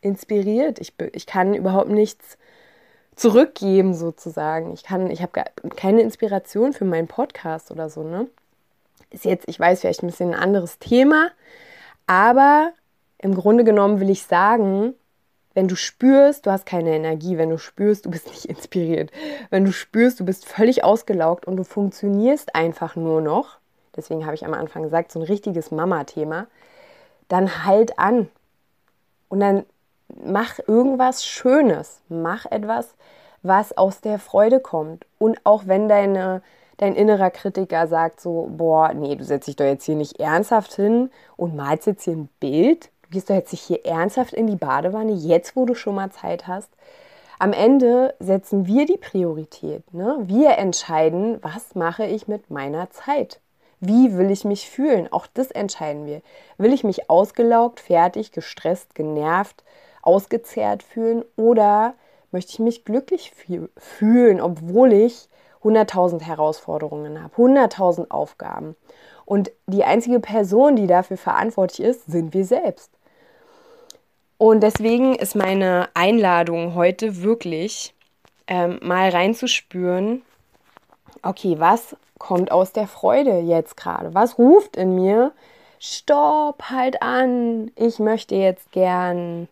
inspiriert. 0.00 0.78
Ich, 0.78 0.94
ich 1.12 1.26
kann 1.26 1.54
überhaupt 1.54 1.90
nichts 1.90 2.38
zurückgeben 3.14 3.94
sozusagen. 3.94 4.72
Ich 4.72 4.82
kann, 4.82 5.10
ich 5.10 5.22
habe 5.22 5.44
keine 5.76 6.02
Inspiration 6.02 6.72
für 6.72 6.84
meinen 6.84 7.08
Podcast 7.08 7.70
oder 7.70 7.88
so, 7.88 8.02
ne? 8.02 8.26
Ist 9.10 9.24
jetzt, 9.24 9.48
ich 9.48 9.60
weiß, 9.60 9.80
vielleicht 9.80 10.02
ein 10.02 10.08
bisschen 10.08 10.34
ein 10.34 10.40
anderes 10.40 10.78
Thema, 10.78 11.30
aber 12.06 12.72
im 13.18 13.34
Grunde 13.34 13.62
genommen 13.64 14.00
will 14.00 14.10
ich 14.10 14.24
sagen, 14.24 14.94
wenn 15.54 15.68
du 15.68 15.76
spürst, 15.76 16.46
du 16.46 16.50
hast 16.50 16.66
keine 16.66 16.94
Energie, 16.94 17.38
wenn 17.38 17.50
du 17.50 17.58
spürst, 17.58 18.04
du 18.04 18.10
bist 18.10 18.26
nicht 18.30 18.44
inspiriert, 18.44 19.10
wenn 19.50 19.64
du 19.64 19.72
spürst, 19.72 20.20
du 20.20 20.24
bist 20.24 20.44
völlig 20.44 20.84
ausgelaugt 20.84 21.46
und 21.46 21.56
du 21.56 21.64
funktionierst 21.64 22.54
einfach 22.54 22.96
nur 22.96 23.20
noch, 23.20 23.58
deswegen 23.96 24.26
habe 24.26 24.34
ich 24.34 24.44
am 24.44 24.54
Anfang 24.54 24.82
gesagt, 24.82 25.12
so 25.12 25.20
ein 25.20 25.26
richtiges 25.26 25.70
Mama-Thema, 25.70 26.46
dann 27.28 27.64
halt 27.64 27.98
an. 27.98 28.28
Und 29.28 29.40
dann 29.40 29.64
mach 30.22 30.58
irgendwas 30.66 31.24
Schönes, 31.24 32.00
mach 32.08 32.46
etwas, 32.46 32.94
was 33.42 33.76
aus 33.76 34.00
der 34.00 34.18
Freude 34.18 34.60
kommt. 34.60 35.06
Und 35.18 35.40
auch 35.44 35.66
wenn 35.66 35.88
deine, 35.88 36.42
dein 36.76 36.94
innerer 36.94 37.30
Kritiker 37.30 37.86
sagt 37.86 38.20
so, 38.20 38.48
boah, 38.50 38.92
nee, 38.94 39.16
du 39.16 39.24
setzt 39.24 39.48
dich 39.48 39.56
doch 39.56 39.64
jetzt 39.64 39.84
hier 39.84 39.96
nicht 39.96 40.20
ernsthaft 40.20 40.74
hin 40.74 41.10
und 41.36 41.56
malst 41.56 41.86
jetzt 41.86 42.04
hier 42.04 42.14
ein 42.14 42.28
Bild, 42.40 42.90
gehst 43.14 43.30
doch 43.30 43.34
jetzt 43.34 43.52
nicht 43.52 43.62
hier 43.62 43.86
ernsthaft 43.86 44.34
in 44.34 44.46
die 44.46 44.56
Badewanne, 44.56 45.12
jetzt 45.12 45.56
wo 45.56 45.64
du 45.64 45.74
schon 45.74 45.94
mal 45.94 46.10
Zeit 46.10 46.46
hast. 46.46 46.70
Am 47.38 47.52
Ende 47.52 48.14
setzen 48.20 48.66
wir 48.66 48.86
die 48.86 48.98
Priorität. 48.98 49.92
Ne? 49.94 50.18
Wir 50.22 50.58
entscheiden, 50.58 51.38
was 51.42 51.74
mache 51.74 52.04
ich 52.04 52.28
mit 52.28 52.50
meiner 52.50 52.90
Zeit. 52.90 53.40
Wie 53.80 54.16
will 54.16 54.30
ich 54.30 54.44
mich 54.44 54.68
fühlen? 54.68 55.12
Auch 55.12 55.26
das 55.32 55.50
entscheiden 55.50 56.06
wir. 56.06 56.22
Will 56.58 56.72
ich 56.72 56.84
mich 56.84 57.10
ausgelaugt, 57.10 57.80
fertig, 57.80 58.32
gestresst, 58.32 58.94
genervt, 58.94 59.64
ausgezehrt 60.02 60.82
fühlen 60.82 61.24
oder 61.36 61.94
möchte 62.30 62.52
ich 62.52 62.58
mich 62.58 62.84
glücklich 62.84 63.32
fühlen, 63.76 64.40
obwohl 64.40 64.92
ich 64.92 65.28
100.000 65.62 66.22
Herausforderungen 66.22 67.22
habe, 67.22 67.34
100.000 67.36 68.10
Aufgaben. 68.10 68.76
Und 69.24 69.50
die 69.66 69.84
einzige 69.84 70.20
Person, 70.20 70.76
die 70.76 70.86
dafür 70.86 71.16
verantwortlich 71.16 71.86
ist, 71.86 72.06
sind 72.06 72.34
wir 72.34 72.44
selbst. 72.44 72.90
Und 74.38 74.62
deswegen 74.62 75.14
ist 75.14 75.34
meine 75.36 75.88
Einladung 75.94 76.74
heute 76.74 77.22
wirklich 77.22 77.94
ähm, 78.46 78.78
mal 78.82 79.08
reinzuspüren, 79.08 80.22
okay, 81.22 81.56
was 81.58 81.96
kommt 82.18 82.50
aus 82.50 82.72
der 82.72 82.86
Freude 82.86 83.40
jetzt 83.40 83.76
gerade? 83.76 84.14
Was 84.14 84.38
ruft 84.38 84.76
in 84.76 84.94
mir? 84.94 85.32
Stopp, 85.78 86.70
halt 86.70 87.02
an, 87.02 87.70
ich 87.76 87.98
möchte 87.98 88.34
jetzt 88.34 88.72
gern 88.72 89.48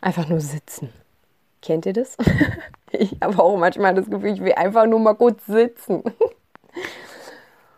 einfach 0.00 0.28
nur 0.28 0.40
sitzen. 0.40 0.92
Kennt 1.60 1.86
ihr 1.86 1.92
das? 1.92 2.16
ich 2.92 3.16
habe 3.22 3.42
auch 3.42 3.56
manchmal 3.56 3.94
das 3.94 4.08
Gefühl, 4.08 4.32
ich 4.32 4.40
will 4.40 4.54
einfach 4.54 4.86
nur 4.86 5.00
mal 5.00 5.14
kurz 5.14 5.44
sitzen. 5.46 6.02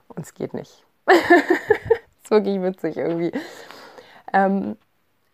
Und 0.08 0.18
es 0.18 0.34
geht 0.34 0.54
nicht. 0.54 0.84
ist 2.22 2.30
wirklich 2.30 2.62
witzig 2.62 2.96
irgendwie. 2.96 3.32
Ähm, 4.32 4.76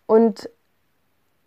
und 0.06 0.48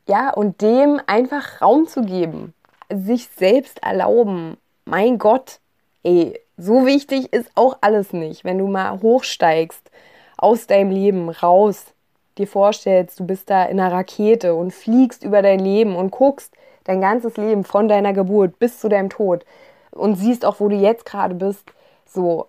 ja, 0.07 0.31
und 0.31 0.61
dem 0.61 0.99
einfach 1.05 1.61
Raum 1.61 1.87
zu 1.87 2.01
geben, 2.01 2.53
sich 2.91 3.29
selbst 3.29 3.83
erlauben. 3.83 4.57
Mein 4.85 5.19
Gott, 5.19 5.59
ey, 6.03 6.39
so 6.57 6.85
wichtig 6.85 7.31
ist 7.31 7.51
auch 7.55 7.77
alles 7.81 8.11
nicht. 8.11 8.43
Wenn 8.43 8.57
du 8.57 8.67
mal 8.67 9.01
hochsteigst 9.01 9.91
aus 10.37 10.67
deinem 10.67 10.89
Leben 10.89 11.29
raus, 11.29 11.93
dir 12.37 12.47
vorstellst, 12.47 13.19
du 13.19 13.27
bist 13.27 13.49
da 13.49 13.65
in 13.65 13.79
einer 13.79 13.93
Rakete 13.93 14.55
und 14.55 14.73
fliegst 14.73 15.23
über 15.23 15.41
dein 15.41 15.59
Leben 15.59 15.95
und 15.95 16.11
guckst 16.11 16.53
dein 16.85 17.01
ganzes 17.01 17.37
Leben 17.37 17.63
von 17.63 17.87
deiner 17.87 18.13
Geburt 18.13 18.57
bis 18.57 18.79
zu 18.79 18.89
deinem 18.89 19.09
Tod 19.09 19.45
und 19.91 20.15
siehst 20.15 20.43
auch, 20.45 20.59
wo 20.59 20.69
du 20.69 20.75
jetzt 20.75 21.05
gerade 21.05 21.35
bist, 21.35 21.71
so, 22.05 22.47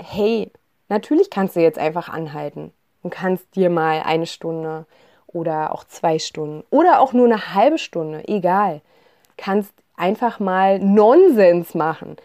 hey, 0.00 0.50
natürlich 0.88 1.30
kannst 1.30 1.56
du 1.56 1.60
jetzt 1.60 1.78
einfach 1.78 2.08
anhalten 2.08 2.72
und 3.02 3.10
kannst 3.10 3.56
dir 3.56 3.70
mal 3.70 4.02
eine 4.04 4.26
Stunde 4.26 4.84
oder 5.32 5.74
auch 5.74 5.84
zwei 5.84 6.18
Stunden 6.18 6.64
oder 6.70 7.00
auch 7.00 7.12
nur 7.12 7.26
eine 7.26 7.54
halbe 7.54 7.78
Stunde, 7.78 8.26
egal, 8.28 8.80
kannst 9.36 9.72
einfach 9.96 10.40
mal 10.40 10.78
Nonsens 10.78 11.74
machen. 11.74 12.16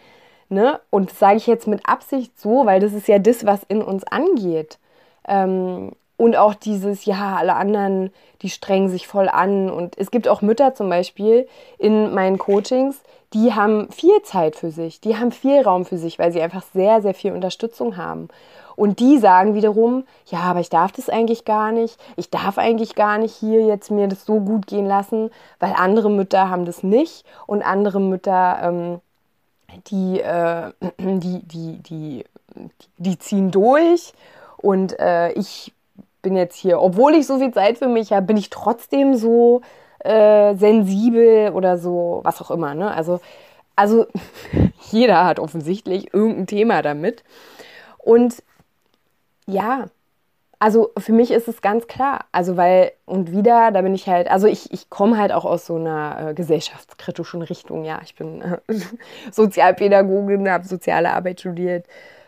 Ne? 0.49 0.79
Und 0.89 1.11
das 1.11 1.19
sage 1.19 1.37
ich 1.37 1.47
jetzt 1.47 1.67
mit 1.67 1.87
Absicht 1.87 2.39
so, 2.39 2.65
weil 2.65 2.79
das 2.79 2.93
ist 2.93 3.07
ja 3.07 3.19
das, 3.19 3.45
was 3.45 3.63
in 3.63 3.81
uns 3.81 4.03
angeht. 4.05 4.79
Ähm, 5.27 5.91
und 6.17 6.35
auch 6.35 6.55
dieses, 6.55 7.05
ja, 7.05 7.35
alle 7.35 7.55
anderen, 7.55 8.11
die 8.41 8.49
strengen 8.49 8.89
sich 8.89 9.07
voll 9.07 9.29
an. 9.29 9.69
Und 9.69 9.97
es 9.97 10.09
gibt 10.09 10.27
auch 10.27 10.41
Mütter 10.41 10.73
zum 10.73 10.89
Beispiel 10.89 11.47
in 11.77 12.13
meinen 12.13 12.39
Coachings, 12.39 13.01
die 13.33 13.53
haben 13.53 13.91
viel 13.91 14.21
Zeit 14.23 14.55
für 14.55 14.71
sich, 14.71 15.01
die 15.01 15.17
haben 15.17 15.31
viel 15.31 15.61
Raum 15.61 15.85
für 15.85 15.97
sich, 15.97 16.17
weil 16.17 16.31
sie 16.31 16.41
einfach 16.41 16.63
sehr, 16.73 17.01
sehr 17.01 17.13
viel 17.13 17.33
Unterstützung 17.33 17.97
haben. 17.97 18.29
Und 18.77 18.99
die 18.99 19.17
sagen 19.17 19.55
wiederum, 19.55 20.05
ja, 20.27 20.41
aber 20.41 20.59
ich 20.59 20.69
darf 20.69 20.91
das 20.91 21.09
eigentlich 21.09 21.45
gar 21.45 21.71
nicht. 21.71 21.99
Ich 22.15 22.29
darf 22.29 22.59
eigentlich 22.59 22.93
gar 22.93 23.17
nicht 23.17 23.33
hier 23.33 23.65
jetzt 23.65 23.89
mir 23.89 24.07
das 24.07 24.23
so 24.23 24.39
gut 24.39 24.67
gehen 24.67 24.85
lassen, 24.85 25.31
weil 25.59 25.73
andere 25.75 26.11
Mütter 26.11 26.51
haben 26.51 26.63
das 26.63 26.83
nicht 26.83 27.25
und 27.47 27.63
andere 27.63 27.99
Mütter 27.99 28.59
ähm, 28.61 29.01
die, 29.87 30.21
äh, 30.21 30.71
die, 30.99 31.39
die, 31.39 31.77
die, 31.79 32.25
die 32.97 33.17
ziehen 33.17 33.49
durch 33.49 34.13
und 34.57 34.99
äh, 34.99 35.31
ich 35.31 35.73
bin 36.21 36.35
jetzt 36.35 36.55
hier, 36.55 36.79
obwohl 36.79 37.15
ich 37.15 37.25
so 37.25 37.39
viel 37.39 37.51
Zeit 37.51 37.79
für 37.79 37.87
mich 37.87 38.11
habe, 38.11 38.27
bin 38.27 38.37
ich 38.37 38.51
trotzdem 38.51 39.15
so 39.15 39.61
äh, 39.99 40.55
sensibel 40.55 41.51
oder 41.51 41.79
so, 41.79 42.21
was 42.23 42.41
auch 42.43 42.51
immer. 42.51 42.75
Ne? 42.75 42.91
Also, 42.91 43.21
also 43.75 44.05
jeder 44.91 45.25
hat 45.25 45.39
offensichtlich 45.39 46.13
irgendein 46.13 46.45
Thema 46.45 46.83
damit. 46.83 47.23
Und 47.97 48.43
ja, 49.47 49.87
also 50.59 50.91
für 50.97 51.13
mich 51.13 51.31
ist 51.31 51.47
es 51.47 51.61
ganz 51.61 51.87
klar. 51.87 52.25
Also 52.31 52.57
weil, 52.57 52.91
und 53.05 53.31
wieder, 53.31 53.71
da 53.71 53.81
bin 53.81 53.93
ich 53.93 54.07
halt, 54.07 54.29
also 54.29 54.47
ich, 54.47 54.71
ich 54.73 54.89
komme 54.89 55.17
halt 55.17 55.31
auch 55.31 55.45
aus 55.45 55.65
so 55.65 55.75
einer 55.75 56.29
äh, 56.29 56.33
gesellschaftskritischen 56.33 57.41
Richtung, 57.43 57.85
ja. 57.85 57.99
Ich 58.03 58.15
bin 58.15 58.41
äh, 58.41 58.57
Sozialpädagogin, 59.31 60.49
habe 60.49 60.67
soziale 60.67 61.13
Arbeit 61.13 61.41
studiert. 61.41 61.85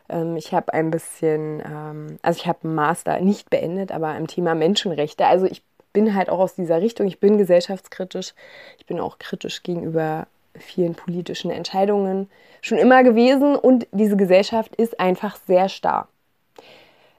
Ähm, 0.10 0.38
ich 0.38 0.54
habe 0.54 0.74
ein 0.74 0.92
bisschen, 0.92 1.62
ähm, 1.66 2.20
also 2.22 2.40
ich 2.40 2.48
habe 2.48 2.60
einen 2.64 2.76
Master 2.76 3.20
nicht 3.20 3.50
beendet, 3.50 3.92
aber 3.92 4.16
im 4.16 4.28
Thema 4.28 4.56
Menschenrechte. 4.56 5.26
Also 5.26 5.46
ich 5.46 5.64
bin 5.94 6.14
halt 6.16 6.30
auch 6.30 6.40
aus 6.40 6.56
dieser 6.56 6.82
Richtung. 6.82 7.08
Ich 7.08 7.20
bin 7.20 7.38
gesellschaftskritisch. 7.38 8.34
Ich 8.78 8.86
bin 8.86 9.00
auch 9.00 9.18
kritisch 9.20 9.64
gegenüber 9.64 10.28
vielen 10.56 10.96
politischen 10.96 11.52
Entscheidungen 11.52 12.30
schon 12.62 12.78
immer 12.78 13.04
gewesen 13.04 13.56
und 13.56 13.88
diese 13.92 14.18
Gesellschaft 14.18 14.76
ist 14.76 15.00
einfach 15.00 15.38
sehr 15.48 15.70
starr. 15.70 16.08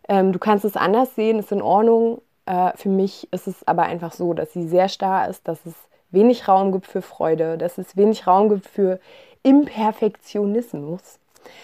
Ähm, 0.09 0.33
du 0.33 0.39
kannst 0.39 0.65
es 0.65 0.77
anders 0.77 1.15
sehen, 1.15 1.39
ist 1.39 1.53
in 1.53 1.63
Ordnung. 1.63 2.23
Äh, 2.47 2.73
für 2.77 2.89
mich 2.89 3.33
ist 3.33 3.47
es 3.47 3.67
aber 3.67 3.83
einfach 3.85 4.13
so, 4.13 4.35
dass 4.35 4.53
sie 4.53 4.67
sehr 4.67 4.89
starr 4.89 5.29
ist, 5.29 5.47
dass 5.47 5.65
es 5.67 5.75
wenig 6.11 6.49
Raum 6.49 6.73
gibt 6.73 6.87
für 6.87 7.03
Freude, 7.03 7.57
dass 7.59 7.79
es 7.79 7.97
wenig 7.97 8.27
Raum 8.27 8.49
gibt 8.49 8.67
für 8.67 8.99
Imperfektionismus, 9.43 11.19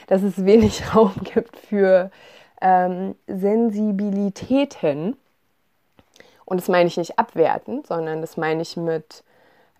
dass 0.06 0.22
es 0.22 0.44
wenig 0.44 0.82
Raum 0.94 1.12
gibt 1.22 1.56
für 1.56 2.10
ähm, 2.60 3.14
Sensibilitäten. 3.26 5.16
Und 6.44 6.60
das 6.60 6.68
meine 6.68 6.86
ich 6.86 6.96
nicht 6.96 7.18
abwertend, 7.18 7.88
sondern 7.88 8.20
das 8.20 8.36
meine 8.36 8.62
ich 8.62 8.76
mit, 8.76 9.24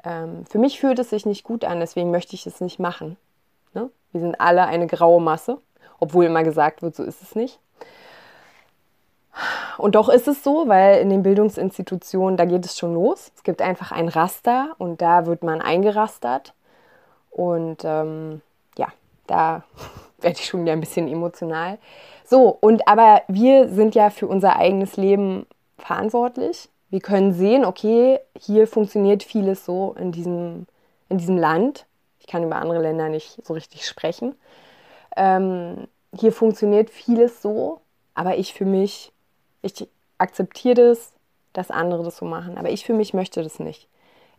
ähm, 0.04 0.44
für 0.46 0.58
mich 0.58 0.80
fühlt 0.80 0.98
es 0.98 1.10
sich 1.10 1.24
nicht 1.24 1.44
gut 1.44 1.64
an, 1.64 1.78
deswegen 1.78 2.10
möchte 2.10 2.34
ich 2.34 2.46
es 2.46 2.60
nicht 2.60 2.80
machen. 2.80 3.16
Ne? 3.72 3.88
Wir 4.12 4.20
sind 4.20 4.40
alle 4.40 4.66
eine 4.66 4.88
graue 4.88 5.20
Masse, 5.20 5.58
obwohl 6.00 6.24
immer 6.24 6.42
gesagt 6.42 6.82
wird, 6.82 6.96
so 6.96 7.04
ist 7.04 7.22
es 7.22 7.36
nicht. 7.36 7.60
Und 9.78 9.94
doch 9.94 10.08
ist 10.08 10.28
es 10.28 10.42
so, 10.42 10.68
weil 10.68 11.00
in 11.00 11.10
den 11.10 11.22
Bildungsinstitutionen, 11.22 12.36
da 12.36 12.44
geht 12.44 12.64
es 12.64 12.78
schon 12.78 12.94
los. 12.94 13.30
Es 13.34 13.42
gibt 13.42 13.62
einfach 13.62 13.92
ein 13.92 14.08
Raster 14.08 14.74
und 14.78 15.02
da 15.02 15.26
wird 15.26 15.42
man 15.42 15.60
eingerastert. 15.60 16.54
Und 17.30 17.84
ähm, 17.84 18.40
ja, 18.78 18.88
da 19.26 19.64
werde 20.20 20.38
ich 20.38 20.46
schon 20.46 20.62
wieder 20.62 20.72
ein 20.72 20.80
bisschen 20.80 21.08
emotional. 21.08 21.78
So, 22.24 22.56
und 22.60 22.88
aber 22.88 23.22
wir 23.28 23.68
sind 23.68 23.94
ja 23.94 24.10
für 24.10 24.26
unser 24.26 24.56
eigenes 24.56 24.96
Leben 24.96 25.46
verantwortlich. 25.78 26.68
Wir 26.88 27.00
können 27.00 27.32
sehen, 27.32 27.64
okay, 27.64 28.20
hier 28.38 28.66
funktioniert 28.66 29.22
vieles 29.22 29.64
so 29.64 29.94
in 29.98 30.12
diesem, 30.12 30.66
in 31.08 31.18
diesem 31.18 31.36
Land. 31.36 31.86
Ich 32.20 32.26
kann 32.26 32.42
über 32.42 32.56
andere 32.56 32.80
Länder 32.80 33.08
nicht 33.08 33.44
so 33.44 33.54
richtig 33.54 33.86
sprechen. 33.86 34.34
Ähm, 35.16 35.88
hier 36.12 36.32
funktioniert 36.32 36.90
vieles 36.90 37.42
so, 37.42 37.80
aber 38.14 38.38
ich 38.38 38.54
für 38.54 38.64
mich 38.64 39.12
ich 39.66 39.88
akzeptiere 40.18 40.88
das, 40.88 41.12
dass 41.52 41.70
andere 41.70 42.02
das 42.02 42.16
so 42.16 42.24
machen, 42.24 42.58
aber 42.58 42.70
ich 42.70 42.84
für 42.84 42.94
mich 42.94 43.14
möchte 43.14 43.42
das 43.42 43.58
nicht. 43.58 43.88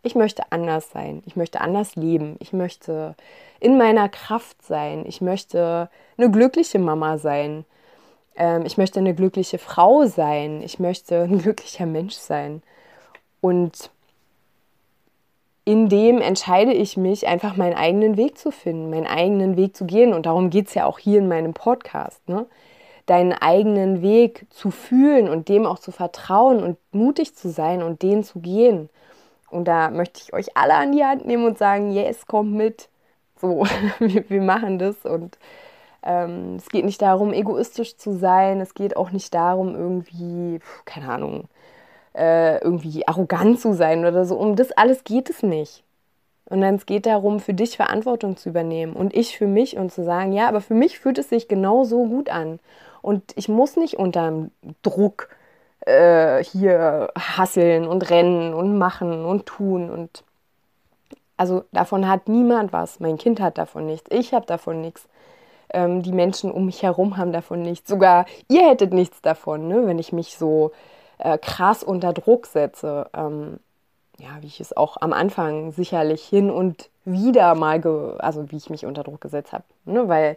Ich 0.04 0.16
möchte 0.16 0.44
anders 0.52 0.92
sein. 0.92 1.24
Ich 1.26 1.36
möchte 1.36 1.60
anders 1.60 1.96
leben. 1.96 2.38
Ich 2.40 2.54
möchte 2.54 3.16
in 3.60 3.78
meiner 3.78 4.10
Kraft 4.10 4.62
sein. 4.64 5.06
Ich 5.08 5.22
möchte 5.22 5.90
eine 6.18 6.32
glückliche 6.32 6.80
Mama 6.80 7.18
sein. 7.18 7.66
Ähm, 8.36 8.66
ich 8.66 8.78
möchte 8.78 9.00
eine 9.00 9.16
glückliche 9.16 9.58
Frau 9.58 10.06
sein. 10.06 10.62
Ich 10.62 10.80
möchte 10.80 11.24
ein 11.24 11.40
glücklicher 11.44 11.86
Mensch 11.86 12.14
sein. 12.14 12.62
Und 13.42 13.90
in 15.66 15.90
dem 15.90 16.22
entscheide 16.22 16.72
ich 16.72 16.96
mich, 16.96 17.28
einfach 17.28 17.58
meinen 17.58 17.76
eigenen 17.76 18.16
Weg 18.16 18.38
zu 18.38 18.52
finden, 18.52 18.90
meinen 18.90 19.08
eigenen 19.08 19.58
Weg 19.58 19.76
zu 19.76 19.86
gehen. 19.86 20.14
Und 20.14 20.26
darum 20.26 20.50
geht 20.50 20.68
es 20.68 20.76
ja 20.76 20.86
auch 20.86 21.00
hier 21.00 21.20
in 21.20 21.28
meinem 21.28 21.54
Podcast. 21.54 22.30
Ne? 22.30 22.46
Deinen 23.08 23.34
eigenen 23.34 24.02
Weg 24.02 24.46
zu 24.52 24.70
fühlen 24.70 25.30
und 25.30 25.50
dem 25.50 25.66
auch 25.66 25.80
zu 25.80 25.92
vertrauen 25.92 26.62
und 26.62 26.78
mutig 26.92 27.36
zu 27.36 27.50
sein 27.50 27.82
und 27.82 28.04
den 28.04 28.24
zu 28.24 28.40
gehen. 28.40 28.90
Und 29.50 29.66
da 29.66 29.90
möchte 29.90 30.22
ich 30.22 30.34
euch 30.34 30.56
alle 30.58 30.76
an 30.76 30.92
die 30.92 31.04
Hand 31.04 31.26
nehmen 31.26 31.46
und 31.46 31.58
sagen, 31.58 31.92
yes, 31.92 32.28
kommt 32.28 32.54
mit. 32.54 32.90
So, 33.42 33.66
wir, 34.00 34.30
wir 34.30 34.42
machen 34.42 34.78
das. 34.78 35.06
Und 35.06 35.40
ähm, 36.04 36.56
es 36.58 36.70
geht 36.70 36.86
nicht 36.86 37.02
darum, 37.02 37.34
egoistisch 37.34 37.98
zu 37.98 38.18
sein. 38.18 38.60
Es 38.60 38.74
geht 38.74 38.98
auch 38.98 39.12
nicht 39.12 39.34
darum, 39.34 39.74
irgendwie, 39.74 40.60
keine 40.86 41.10
Ahnung, 41.10 41.46
äh, 42.14 42.58
irgendwie 42.60 43.08
arrogant 43.08 43.60
zu 43.60 43.74
sein 43.74 44.06
oder 44.06 44.26
so. 44.26 44.38
Um 44.38 44.56
das 44.58 44.72
alles 44.74 45.06
geht 45.06 45.30
es 45.30 45.44
nicht. 45.44 45.84
Und 46.50 46.62
dann 46.62 46.76
es 46.76 46.86
geht 46.86 47.06
darum, 47.06 47.40
für 47.40 47.54
dich 47.54 47.76
Verantwortung 47.76 48.38
zu 48.38 48.50
übernehmen 48.50 48.94
und 48.94 49.14
ich 49.14 49.38
für 49.38 49.48
mich 49.48 49.78
und 49.78 49.92
zu 49.92 50.06
sagen, 50.06 50.32
ja, 50.32 50.48
aber 50.48 50.62
für 50.62 50.76
mich 50.76 50.98
fühlt 51.00 51.18
es 51.18 51.30
sich 51.30 51.50
genau 51.50 51.84
so 51.84 52.06
gut 52.06 52.30
an. 52.30 52.60
Und 53.08 53.32
ich 53.38 53.48
muss 53.48 53.78
nicht 53.78 53.98
unter 53.98 54.50
Druck 54.82 55.30
äh, 55.86 56.44
hier 56.44 57.10
hasseln 57.18 57.88
und 57.88 58.10
rennen 58.10 58.54
und 58.54 58.78
machen 58.78 59.24
und 59.24 59.46
tun. 59.46 59.90
Und 59.90 60.26
also 61.38 61.64
davon 61.72 62.06
hat 62.06 62.28
niemand 62.28 62.74
was. 62.74 63.00
Mein 63.00 63.18
Kind 63.18 63.40
hat 63.40 63.58
davon 63.58 63.86
nichts. 63.86 64.10
Ich 64.12 64.34
habe 64.34 64.46
davon 64.46 64.82
nichts. 64.82 65.08
Ähm, 65.70 66.04
die 66.04 66.12
Menschen 66.12 66.52
um 66.52 66.66
mich 66.66 66.84
herum 66.84 67.16
haben 67.16 67.32
davon 67.32 67.62
nichts. 67.62 67.90
Sogar 67.90 68.26
ihr 68.50 68.68
hättet 68.68 68.92
nichts 68.92 69.22
davon, 69.22 69.70
ne, 69.70 69.88
wenn 69.88 70.00
ich 70.00 70.12
mich 70.12 70.36
so 70.38 70.74
äh, 71.18 71.38
krass 71.38 71.84
unter 71.84 72.12
Druck 72.12 72.46
setze. 72.46 73.10
Ähm, 73.16 73.62
ja, 74.18 74.42
wie 74.42 74.48
ich 74.48 74.60
es 74.60 74.76
auch 74.76 74.98
am 75.00 75.14
Anfang 75.14 75.72
sicherlich 75.72 76.24
hin 76.24 76.52
und 76.52 76.90
wieder 77.06 77.56
mal, 77.56 77.82
also 78.20 78.52
wie 78.52 78.58
ich 78.58 78.70
mich 78.70 78.86
unter 78.86 79.04
Druck 79.04 79.22
gesetzt 79.22 79.54
habe, 79.54 79.64
ne? 79.86 80.10
weil 80.10 80.36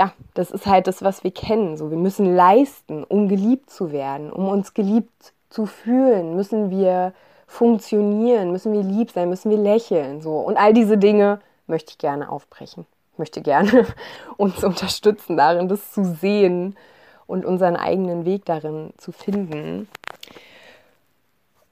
ja, 0.00 0.12
das 0.32 0.50
ist 0.50 0.64
halt 0.64 0.86
das, 0.86 1.02
was 1.02 1.24
wir 1.24 1.30
kennen. 1.30 1.76
So, 1.76 1.90
wir 1.90 1.98
müssen 1.98 2.34
leisten, 2.34 3.04
um 3.04 3.28
geliebt 3.28 3.68
zu 3.68 3.92
werden, 3.92 4.32
um 4.32 4.48
uns 4.48 4.72
geliebt 4.72 5.34
zu 5.50 5.66
fühlen, 5.66 6.36
müssen 6.36 6.70
wir 6.70 7.12
funktionieren, 7.46 8.50
müssen 8.50 8.72
wir 8.72 8.82
lieb 8.82 9.10
sein, 9.10 9.28
müssen 9.28 9.50
wir 9.50 9.58
lächeln, 9.58 10.22
so 10.22 10.38
und 10.38 10.56
all 10.56 10.72
diese 10.72 10.96
Dinge 10.96 11.40
möchte 11.66 11.90
ich 11.90 11.98
gerne 11.98 12.30
aufbrechen. 12.30 12.86
Ich 13.12 13.18
möchte 13.18 13.42
gerne 13.42 13.86
uns 14.38 14.64
unterstützen 14.64 15.36
darin, 15.36 15.68
das 15.68 15.92
zu 15.92 16.02
sehen 16.02 16.78
und 17.26 17.44
unseren 17.44 17.76
eigenen 17.76 18.24
Weg 18.24 18.46
darin 18.46 18.94
zu 18.96 19.12
finden. 19.12 19.86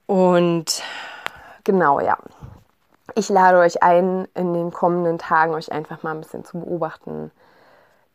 Und 0.05 0.83
genau, 1.63 1.99
ja. 1.99 2.19
Ich 3.15 3.27
lade 3.29 3.57
euch 3.57 3.81
ein, 3.81 4.27
in 4.35 4.53
den 4.53 4.71
kommenden 4.71 5.17
Tagen 5.17 5.55
euch 5.55 5.71
einfach 5.71 6.03
mal 6.03 6.11
ein 6.11 6.21
bisschen 6.21 6.45
zu 6.45 6.59
beobachten. 6.59 7.31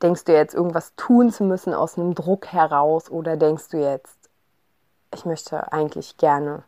Denkst 0.03 0.25
du 0.25 0.33
jetzt, 0.33 0.55
irgendwas 0.55 0.93
tun 0.97 1.31
zu 1.31 1.45
müssen 1.45 1.73
aus 1.75 1.99
einem 1.99 2.15
Druck 2.15 2.49
heraus 2.49 3.11
oder 3.11 3.37
denkst 3.37 3.69
du 3.71 3.79
jetzt, 3.79 4.19
ich 5.15 5.25
möchte 5.25 5.73
eigentlich 5.73 6.17
gerne 6.17 6.65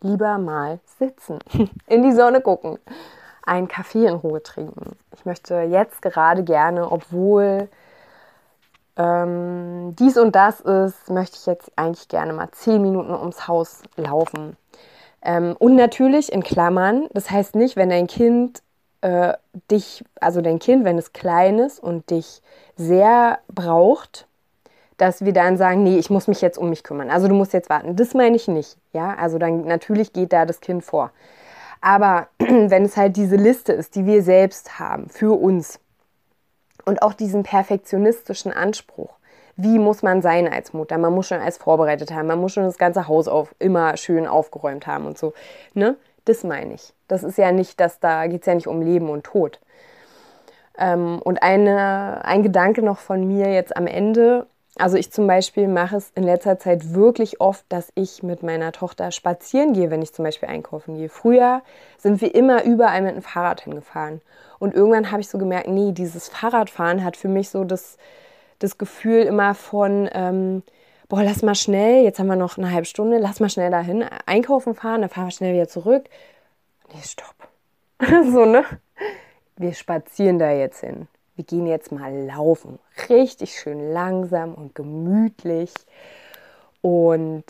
lieber 0.00 0.38
mal 0.38 0.78
sitzen, 0.98 1.38
in 1.86 2.02
die 2.02 2.12
Sonne 2.12 2.40
gucken, 2.40 2.78
einen 3.44 3.68
Kaffee 3.68 4.06
in 4.06 4.14
Ruhe 4.14 4.42
trinken. 4.42 4.96
Ich 5.14 5.24
möchte 5.24 5.56
jetzt 5.56 6.02
gerade 6.02 6.44
gerne, 6.44 6.90
obwohl 6.90 7.68
ähm, 8.96 9.94
dies 9.98 10.18
und 10.18 10.34
das 10.34 10.60
ist, 10.60 11.08
möchte 11.08 11.36
ich 11.36 11.46
jetzt 11.46 11.70
eigentlich 11.76 12.08
gerne 12.08 12.32
mal 12.32 12.50
zehn 12.50 12.82
Minuten 12.82 13.12
ums 13.12 13.48
Haus 13.48 13.82
laufen. 13.96 14.56
Ähm, 15.22 15.56
und 15.58 15.76
natürlich 15.76 16.32
in 16.32 16.42
Klammern, 16.42 17.08
das 17.12 17.30
heißt 17.30 17.54
nicht, 17.54 17.76
wenn 17.76 17.90
dein 17.90 18.06
Kind 18.06 18.62
äh, 19.00 19.34
dich, 19.70 20.04
also 20.20 20.40
dein 20.40 20.58
Kind, 20.58 20.84
wenn 20.84 20.98
es 20.98 21.12
klein 21.12 21.58
ist 21.58 21.80
und 21.80 22.10
dich 22.10 22.42
sehr 22.76 23.38
braucht, 23.48 24.26
dass 24.96 25.24
wir 25.24 25.32
dann 25.32 25.56
sagen, 25.56 25.84
nee, 25.84 25.98
ich 25.98 26.10
muss 26.10 26.26
mich 26.26 26.40
jetzt 26.40 26.58
um 26.58 26.70
mich 26.70 26.82
kümmern. 26.82 27.10
Also 27.10 27.28
du 27.28 27.34
musst 27.34 27.52
jetzt 27.52 27.70
warten. 27.70 27.96
Das 27.96 28.14
meine 28.14 28.36
ich 28.36 28.48
nicht. 28.48 28.76
Ja, 28.92 29.14
also 29.14 29.38
dann 29.38 29.64
natürlich 29.64 30.12
geht 30.12 30.32
da 30.32 30.44
das 30.44 30.60
Kind 30.60 30.84
vor. 30.84 31.12
Aber 31.80 32.28
wenn 32.38 32.84
es 32.84 32.96
halt 32.96 33.16
diese 33.16 33.36
Liste 33.36 33.72
ist, 33.72 33.94
die 33.94 34.06
wir 34.06 34.22
selbst 34.22 34.78
haben 34.80 35.08
für 35.08 35.38
uns 35.40 35.78
und 36.84 37.02
auch 37.02 37.12
diesen 37.12 37.44
perfektionistischen 37.44 38.52
Anspruch, 38.52 39.10
wie 39.56 39.78
muss 39.78 40.02
man 40.02 40.22
sein 40.22 40.48
als 40.48 40.72
Mutter? 40.72 40.98
Man 40.98 41.12
muss 41.12 41.28
schon 41.28 41.40
alles 41.40 41.58
vorbereitet 41.58 42.12
haben, 42.12 42.28
man 42.28 42.40
muss 42.40 42.52
schon 42.52 42.64
das 42.64 42.78
ganze 42.78 43.08
Haus 43.08 43.26
auf, 43.26 43.54
immer 43.58 43.96
schön 43.96 44.26
aufgeräumt 44.26 44.86
haben 44.86 45.06
und 45.06 45.18
so. 45.18 45.32
Ne? 45.74 45.96
Das 46.28 46.44
meine 46.44 46.74
ich. 46.74 46.92
Das 47.08 47.22
ist 47.22 47.38
ja 47.38 47.52
nicht, 47.52 47.80
dass 47.80 48.00
da 48.00 48.26
geht 48.26 48.42
es 48.42 48.46
ja 48.46 48.54
nicht 48.54 48.66
um 48.66 48.82
Leben 48.82 49.08
und 49.08 49.24
Tod. 49.24 49.60
Ähm, 50.76 51.22
und 51.24 51.42
eine, 51.42 52.22
ein 52.22 52.42
Gedanke 52.42 52.82
noch 52.82 52.98
von 52.98 53.26
mir 53.26 53.50
jetzt 53.50 53.74
am 53.74 53.86
Ende. 53.86 54.46
Also 54.76 54.98
ich 54.98 55.10
zum 55.10 55.26
Beispiel 55.26 55.68
mache 55.68 55.96
es 55.96 56.12
in 56.14 56.24
letzter 56.24 56.58
Zeit 56.58 56.92
wirklich 56.92 57.40
oft, 57.40 57.64
dass 57.70 57.90
ich 57.94 58.22
mit 58.22 58.42
meiner 58.42 58.72
Tochter 58.72 59.10
spazieren 59.10 59.72
gehe, 59.72 59.90
wenn 59.90 60.02
ich 60.02 60.12
zum 60.12 60.22
Beispiel 60.22 60.50
einkaufen 60.50 60.96
gehe. 60.96 61.08
Früher 61.08 61.62
sind 61.96 62.20
wir 62.20 62.34
immer 62.34 62.62
überall 62.62 63.00
mit 63.00 63.16
dem 63.16 63.22
Fahrrad 63.22 63.62
hingefahren. 63.62 64.20
Und 64.58 64.74
irgendwann 64.74 65.10
habe 65.10 65.22
ich 65.22 65.28
so 65.30 65.38
gemerkt, 65.38 65.68
nee, 65.68 65.92
dieses 65.92 66.28
Fahrradfahren 66.28 67.04
hat 67.04 67.16
für 67.16 67.28
mich 67.28 67.48
so 67.48 67.64
das, 67.64 67.96
das 68.58 68.76
Gefühl 68.76 69.22
immer 69.22 69.54
von, 69.54 70.10
ähm, 70.12 70.62
boah, 71.08 71.22
lass 71.22 71.42
mal 71.42 71.54
schnell, 71.54 72.04
jetzt 72.04 72.18
haben 72.18 72.26
wir 72.26 72.36
noch 72.36 72.58
eine 72.58 72.70
halbe 72.70 72.84
Stunde, 72.84 73.18
lass 73.18 73.40
mal 73.40 73.48
schnell 73.48 73.70
dahin 73.70 74.04
einkaufen 74.26 74.74
fahren, 74.74 75.00
dann 75.00 75.10
fahren 75.10 75.26
wir 75.26 75.32
schnell 75.32 75.54
wieder 75.54 75.68
zurück. 75.68 76.04
Nee, 76.92 77.02
stopp. 77.02 77.34
so, 78.32 78.44
ne? 78.44 78.64
Wir 79.56 79.74
spazieren 79.74 80.38
da 80.38 80.52
jetzt 80.52 80.80
hin. 80.80 81.08
Wir 81.34 81.44
gehen 81.44 81.66
jetzt 81.66 81.92
mal 81.92 82.12
laufen. 82.26 82.78
Richtig 83.08 83.58
schön 83.58 83.92
langsam 83.92 84.54
und 84.54 84.74
gemütlich. 84.74 85.72
Und 86.80 87.44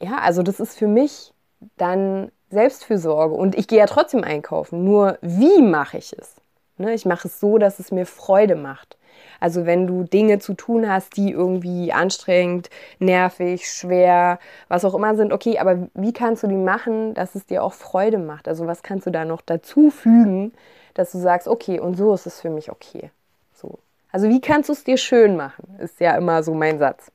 ja, 0.00 0.18
also 0.18 0.42
das 0.42 0.60
ist 0.60 0.78
für 0.78 0.86
mich 0.86 1.32
dann 1.76 2.30
Selbstfürsorge. 2.50 3.34
Und 3.34 3.54
ich 3.54 3.68
gehe 3.68 3.78
ja 3.78 3.86
trotzdem 3.86 4.24
einkaufen. 4.24 4.84
Nur 4.84 5.18
wie 5.22 5.62
mache 5.62 5.98
ich 5.98 6.12
es? 6.18 6.36
Ne, 6.76 6.94
ich 6.94 7.06
mache 7.06 7.28
es 7.28 7.38
so, 7.38 7.58
dass 7.58 7.78
es 7.78 7.92
mir 7.92 8.04
Freude 8.04 8.56
macht. 8.56 8.96
Also 9.40 9.66
wenn 9.66 9.86
du 9.86 10.04
Dinge 10.04 10.38
zu 10.38 10.54
tun 10.54 10.88
hast, 10.90 11.16
die 11.16 11.30
irgendwie 11.30 11.92
anstrengend, 11.92 12.70
nervig, 12.98 13.70
schwer, 13.70 14.38
was 14.68 14.84
auch 14.84 14.94
immer 14.94 15.14
sind, 15.16 15.32
okay, 15.32 15.58
aber 15.58 15.88
wie 15.94 16.12
kannst 16.12 16.42
du 16.42 16.46
die 16.46 16.56
machen, 16.56 17.14
dass 17.14 17.34
es 17.34 17.46
dir 17.46 17.62
auch 17.62 17.74
Freude 17.74 18.18
macht? 18.18 18.48
Also 18.48 18.66
was 18.66 18.82
kannst 18.82 19.06
du 19.06 19.10
da 19.10 19.24
noch 19.24 19.42
dazu 19.42 19.90
fügen, 19.90 20.52
dass 20.94 21.12
du 21.12 21.18
sagst, 21.18 21.46
okay, 21.46 21.78
und 21.78 21.96
so 21.96 22.14
ist 22.14 22.26
es 22.26 22.40
für 22.40 22.50
mich 22.50 22.70
okay. 22.70 23.10
So. 23.52 23.78
Also 24.10 24.28
wie 24.28 24.40
kannst 24.40 24.68
du 24.68 24.72
es 24.72 24.84
dir 24.84 24.96
schön 24.96 25.36
machen, 25.36 25.76
ist 25.78 26.00
ja 26.00 26.16
immer 26.16 26.42
so 26.42 26.54
mein 26.54 26.78
Satz. 26.78 27.10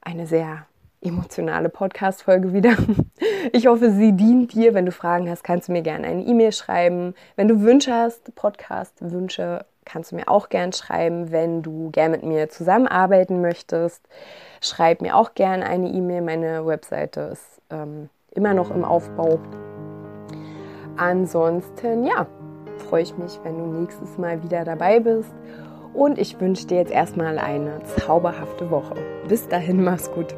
Eine 0.00 0.26
sehr 0.26 0.66
emotionale 1.00 1.68
Podcast-Folge 1.68 2.52
wieder. 2.52 2.76
Ich 3.52 3.68
hoffe, 3.68 3.92
sie 3.92 4.12
dient 4.12 4.54
dir. 4.54 4.74
Wenn 4.74 4.86
du 4.86 4.92
Fragen 4.92 5.30
hast, 5.30 5.44
kannst 5.44 5.68
du 5.68 5.72
mir 5.72 5.82
gerne 5.82 6.08
eine 6.08 6.24
E-Mail 6.24 6.50
schreiben. 6.52 7.14
Wenn 7.36 7.46
du 7.46 7.60
Wünsche 7.60 7.94
hast, 7.94 8.34
Podcast-Wünsche, 8.34 9.64
kannst 9.84 10.10
du 10.10 10.16
mir 10.16 10.28
auch 10.28 10.48
gerne 10.48 10.72
schreiben. 10.72 11.30
Wenn 11.30 11.62
du 11.62 11.90
gerne 11.90 12.16
mit 12.16 12.24
mir 12.24 12.48
zusammenarbeiten 12.48 13.40
möchtest, 13.40 14.02
schreib 14.60 15.00
mir 15.00 15.16
auch 15.16 15.34
gerne 15.34 15.64
eine 15.64 15.88
E-Mail. 15.88 16.22
Meine 16.22 16.66
Webseite 16.66 17.20
ist 17.32 17.60
ähm, 17.70 18.08
immer 18.32 18.52
noch 18.52 18.70
im 18.70 18.84
Aufbau. 18.84 19.38
Ansonsten, 20.96 22.04
ja, 22.04 22.26
freue 22.88 23.02
ich 23.02 23.16
mich, 23.16 23.38
wenn 23.44 23.58
du 23.58 23.66
nächstes 23.80 24.18
Mal 24.18 24.42
wieder 24.42 24.64
dabei 24.64 25.00
bist. 25.00 25.34
Und 25.94 26.18
ich 26.18 26.38
wünsche 26.40 26.66
dir 26.66 26.78
jetzt 26.78 26.92
erstmal 26.92 27.38
eine 27.38 27.82
zauberhafte 27.84 28.70
Woche. 28.70 28.96
Bis 29.28 29.48
dahin, 29.48 29.82
mach's 29.82 30.10
gut. 30.10 30.34